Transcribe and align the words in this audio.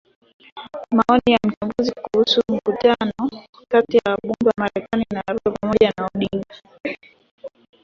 Maoni 0.95 1.31
ya 1.31 1.39
mchambuzi 1.47 1.91
kuhusu 2.01 2.41
mkutano 2.51 3.29
kati 3.69 3.97
ya 3.97 4.03
wabunge 4.11 4.45
wa 4.45 4.53
Marekani 4.57 5.05
na 5.13 5.23
Ruto 5.27 5.51
pamoja 5.61 5.93
na 5.97 6.05
Odinga 6.15 6.55